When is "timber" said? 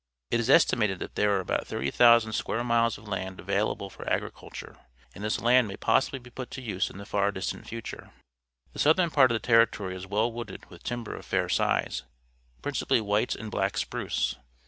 10.81-11.15